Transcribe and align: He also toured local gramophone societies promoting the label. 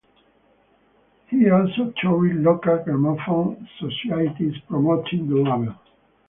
He 1.29 1.47
also 1.51 1.93
toured 2.01 2.37
local 2.37 2.79
gramophone 2.79 3.69
societies 3.79 4.55
promoting 4.67 5.29
the 5.29 5.35
label. 5.35 5.75